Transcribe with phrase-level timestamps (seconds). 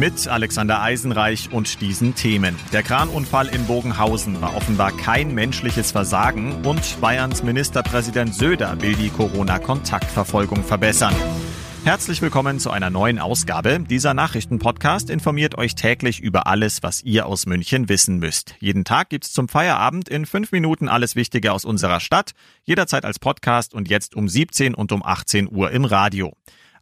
[0.00, 2.56] Mit Alexander Eisenreich und diesen Themen.
[2.72, 9.10] Der Kranunfall in Bogenhausen war offenbar kein menschliches Versagen und Bayerns Ministerpräsident Söder will die
[9.10, 11.14] Corona-Kontaktverfolgung verbessern.
[11.84, 13.78] Herzlich willkommen zu einer neuen Ausgabe.
[13.78, 18.54] Dieser Nachrichtenpodcast informiert euch täglich über alles, was ihr aus München wissen müsst.
[18.58, 22.30] Jeden Tag gibt's zum Feierabend in fünf Minuten alles Wichtige aus unserer Stadt,
[22.64, 26.32] jederzeit als Podcast und jetzt um 17 und um 18 Uhr im Radio.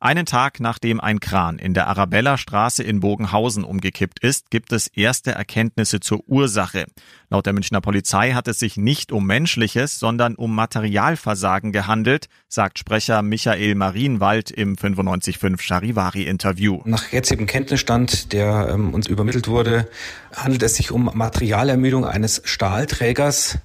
[0.01, 5.33] Einen Tag nachdem ein Kran in der Arabella-Straße in Bogenhausen umgekippt ist, gibt es erste
[5.33, 6.85] Erkenntnisse zur Ursache.
[7.31, 12.79] Laut der Münchner Polizei hat es sich nicht um menschliches, sondern um Materialversagen gehandelt, sagt
[12.79, 16.81] Sprecher Michael Marienwald im 95.5 Charivari-Interview.
[16.85, 19.89] Nach jetzigem Kenntnisstand, der ähm, uns übermittelt wurde,
[20.33, 23.59] handelt es sich um Materialermüdung eines Stahlträgers,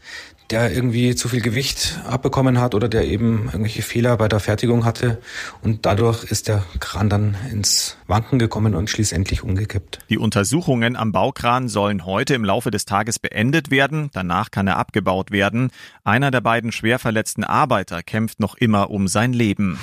[0.49, 4.85] der irgendwie zu viel Gewicht abbekommen hat oder der eben irgendwelche Fehler bei der Fertigung
[4.85, 5.19] hatte.
[5.61, 9.99] Und dadurch ist der Kran dann ins Wanken gekommen und schließlich umgekippt.
[10.09, 14.09] Die Untersuchungen am Baukran sollen heute im Laufe des Tages beendet werden.
[14.13, 15.71] Danach kann er abgebaut werden.
[16.03, 19.77] Einer der beiden schwer verletzten Arbeiter kämpft noch immer um sein Leben.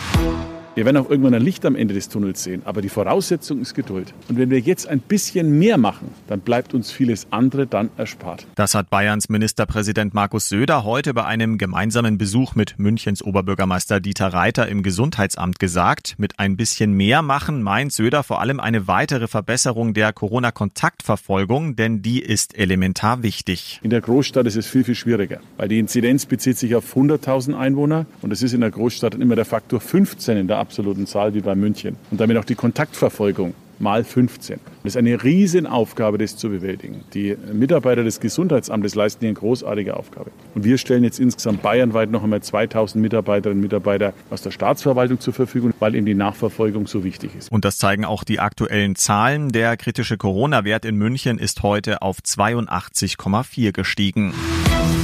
[0.76, 3.74] Wir werden auch irgendwann ein Licht am Ende des Tunnels sehen, aber die Voraussetzung ist
[3.74, 4.14] Geduld.
[4.28, 8.46] Und wenn wir jetzt ein bisschen mehr machen, dann bleibt uns vieles andere dann erspart.
[8.54, 14.28] Das hat Bayerns Ministerpräsident Markus Söder heute bei einem gemeinsamen Besuch mit Münchens Oberbürgermeister Dieter
[14.28, 16.14] Reiter im Gesundheitsamt gesagt.
[16.18, 22.00] Mit ein bisschen mehr machen meint Söder vor allem eine weitere Verbesserung der Corona-Kontaktverfolgung, denn
[22.00, 23.80] die ist elementar wichtig.
[23.82, 27.58] In der Großstadt ist es viel, viel schwieriger, weil die Inzidenz bezieht sich auf 100.000
[27.58, 31.34] Einwohner und es ist in der Großstadt immer der Faktor 15 in der absoluten Zahl
[31.34, 31.97] wie bei München.
[32.10, 34.60] Und damit auch die Kontaktverfolgung mal 15.
[34.82, 37.04] Das ist eine Riesenaufgabe, das zu bewältigen.
[37.12, 40.30] Die Mitarbeiter des Gesundheitsamtes leisten hier eine großartige Aufgabe.
[40.54, 45.20] Und wir stellen jetzt insgesamt bayernweit noch einmal 2000 Mitarbeiterinnen und Mitarbeiter aus der Staatsverwaltung
[45.20, 47.52] zur Verfügung, weil eben die Nachverfolgung so wichtig ist.
[47.52, 49.50] Und das zeigen auch die aktuellen Zahlen.
[49.50, 54.32] Der kritische Corona-Wert in München ist heute auf 82,4 gestiegen.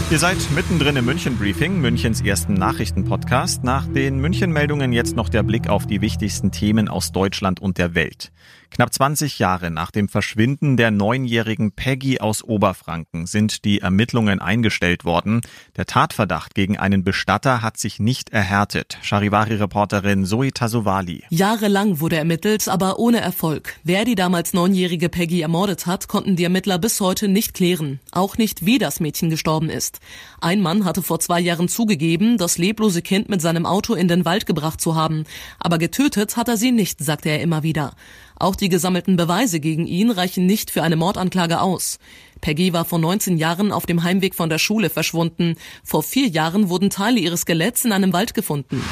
[0.08, 3.64] Ihr seid mittendrin im München Briefing, Münchens ersten Nachrichtenpodcast.
[3.64, 7.76] Nach den München Meldungen jetzt noch der Blick auf die wichtigsten Themen aus Deutschland und
[7.76, 8.30] der Welt.
[8.70, 15.04] Knapp 20 Jahre nach dem Verschwinden der neunjährigen Peggy aus Oberfranken sind die Ermittlungen eingestellt
[15.04, 15.40] worden.
[15.76, 18.98] Der Tatverdacht gegen einen Bestatter hat sich nicht erhärtet.
[19.02, 21.24] Charivari-Reporterin Zoe Tasovali.
[21.30, 23.74] Jahrelang wurde ermittelt, aber ohne Erfolg.
[23.84, 28.00] Wer die damals neunjährige Peggy ermordet hat, konnten die Ermittler bis heute nicht klären.
[28.12, 30.00] Auch nicht, wie das Mädchen gestorben ist.
[30.40, 34.24] Ein Mann hatte vor zwei Jahren zugegeben, das leblose Kind mit seinem Auto in den
[34.24, 35.24] Wald gebracht zu haben.
[35.58, 37.94] Aber getötet hat er sie nicht, sagte er immer wieder.
[38.38, 41.98] Auch die gesammelten Beweise gegen ihn reichen nicht für eine Mordanklage aus.
[42.42, 45.56] Peggy war vor 19 Jahren auf dem Heimweg von der Schule verschwunden.
[45.82, 48.82] Vor vier Jahren wurden Teile ihres Skeletts in einem Wald gefunden.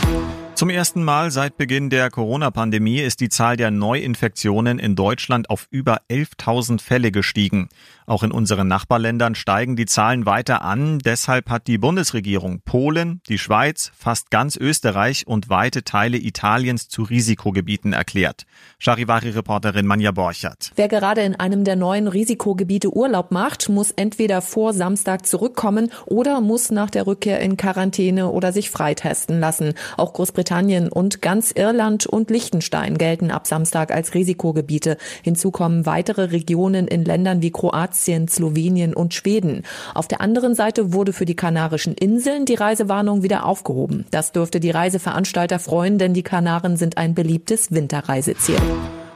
[0.54, 5.66] Zum ersten Mal seit Beginn der Corona-Pandemie ist die Zahl der Neuinfektionen in Deutschland auf
[5.70, 7.68] über 11.000 Fälle gestiegen.
[8.06, 10.98] Auch in unseren Nachbarländern steigen die Zahlen weiter an.
[10.98, 17.02] Deshalb hat die Bundesregierung Polen, die Schweiz, fast ganz Österreich und weite Teile Italiens zu
[17.02, 18.44] Risikogebieten erklärt.
[18.78, 20.72] Charivari-Reporterin Manja Borchert.
[20.76, 26.42] Wer gerade in einem der neuen Risikogebiete Urlaub macht, muss entweder vor Samstag zurückkommen oder
[26.42, 29.72] muss nach der Rückkehr in Quarantäne oder sich freitesten lassen.
[29.96, 34.98] Auch Großbritannien und ganz Irland und Liechtenstein gelten ab Samstag als Risikogebiete.
[35.22, 37.93] Hinzu kommen weitere Regionen in Ländern wie Kroatien,
[38.28, 39.62] Slowenien und Schweden.
[39.94, 44.04] Auf der anderen Seite wurde für die Kanarischen Inseln die Reisewarnung wieder aufgehoben.
[44.10, 48.58] Das dürfte die Reiseveranstalter freuen, denn die Kanaren sind ein beliebtes Winterreiseziel.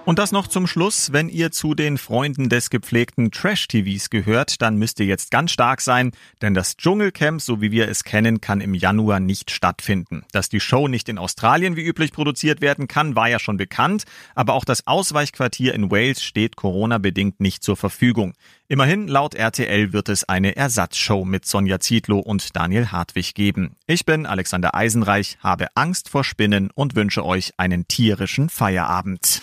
[0.08, 1.12] Und das noch zum Schluss.
[1.12, 5.82] Wenn ihr zu den Freunden des gepflegten Trash-TVs gehört, dann müsst ihr jetzt ganz stark
[5.82, 10.24] sein, denn das Dschungelcamp, so wie wir es kennen, kann im Januar nicht stattfinden.
[10.32, 14.04] Dass die Show nicht in Australien wie üblich produziert werden kann, war ja schon bekannt,
[14.34, 18.32] aber auch das Ausweichquartier in Wales steht Corona-bedingt nicht zur Verfügung.
[18.66, 23.76] Immerhin, laut RTL wird es eine Ersatzshow mit Sonja Zietlow und Daniel Hartwig geben.
[23.86, 29.42] Ich bin Alexander Eisenreich, habe Angst vor Spinnen und wünsche euch einen tierischen Feierabend.